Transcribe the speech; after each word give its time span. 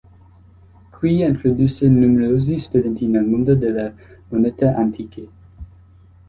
Qui 0.93 1.11
introdusse 1.23 1.83
numerosi 1.87 2.57
studenti 2.57 3.05
nel 3.05 3.23
mondo 3.23 3.53
della 3.53 3.93
monete 4.29 4.65
antiche. 4.65 5.29